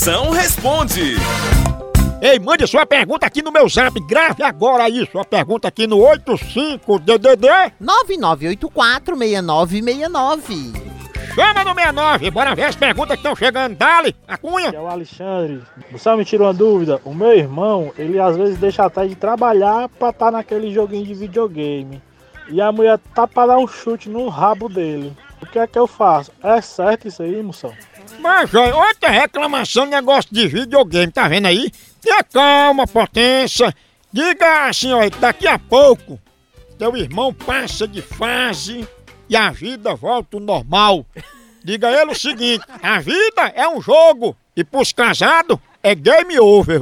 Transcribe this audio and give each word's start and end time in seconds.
Moção 0.00 0.30
responde. 0.30 1.16
Ei, 2.22 2.38
mande 2.38 2.66
sua 2.66 2.86
pergunta 2.86 3.26
aqui 3.26 3.42
no 3.42 3.52
meu 3.52 3.68
zap. 3.68 4.00
Grave 4.08 4.42
agora 4.42 4.84
aí 4.84 5.06
sua 5.12 5.26
pergunta 5.26 5.68
aqui 5.68 5.86
no 5.86 5.98
85DDD. 5.98 7.74
99846969. 7.82 10.72
Chama 11.34 11.64
no 11.64 11.74
69. 11.74 12.30
Bora 12.30 12.54
ver 12.54 12.64
as 12.64 12.76
perguntas 12.76 13.10
que 13.10 13.18
estão 13.18 13.36
chegando. 13.36 13.76
Dali, 13.76 14.16
a 14.26 14.38
cunha. 14.38 14.72
É 14.74 14.80
o 14.80 14.88
Alexandre. 14.88 15.60
Você 15.92 16.16
me 16.16 16.24
tirou 16.24 16.46
uma 16.46 16.54
dúvida? 16.54 16.98
O 17.04 17.12
meu 17.12 17.36
irmão, 17.36 17.92
ele 17.98 18.18
às 18.18 18.38
vezes 18.38 18.56
deixa 18.56 18.86
até 18.86 19.06
de 19.06 19.14
trabalhar 19.14 19.86
pra 19.90 20.08
estar 20.08 20.30
naquele 20.30 20.72
joguinho 20.72 21.04
de 21.04 21.12
videogame. 21.12 22.00
E 22.48 22.58
a 22.58 22.72
mulher 22.72 22.98
tá 23.14 23.26
pra 23.26 23.48
dar 23.48 23.58
um 23.58 23.68
chute 23.68 24.08
no 24.08 24.30
rabo 24.30 24.66
dele. 24.66 25.14
O 25.42 25.46
que 25.46 25.58
é 25.58 25.66
que 25.66 25.78
eu 25.78 25.86
faço? 25.86 26.32
É 26.42 26.58
certo 26.62 27.06
isso 27.06 27.22
aí, 27.22 27.42
moção? 27.42 27.74
Mas, 28.18 28.54
olha, 28.54 28.74
outra 28.74 29.10
reclamação 29.10 29.86
negócio 29.86 30.32
de 30.32 30.46
videogame, 30.48 31.12
tá 31.12 31.28
vendo 31.28 31.46
aí? 31.46 31.70
Tenha 32.00 32.22
calma, 32.24 32.86
potência. 32.86 33.74
Diga 34.12 34.68
assim, 34.68 34.92
olha, 34.92 35.10
daqui 35.10 35.46
a 35.46 35.58
pouco 35.58 36.18
teu 36.80 36.96
irmão 36.96 37.34
passa 37.34 37.86
de 37.86 38.00
fase 38.00 38.88
e 39.28 39.36
a 39.36 39.50
vida 39.50 39.94
volta 39.94 40.38
ao 40.38 40.40
normal. 40.40 41.04
Diga 41.62 41.88
a 41.88 41.92
ele 41.92 42.12
o 42.12 42.18
seguinte: 42.18 42.64
a 42.82 42.98
vida 43.00 43.52
é 43.54 43.68
um 43.68 43.82
jogo 43.82 44.34
e 44.56 44.64
pros 44.64 44.90
casados 44.90 45.58
é 45.82 45.94
game 45.94 46.40
over. 46.40 46.80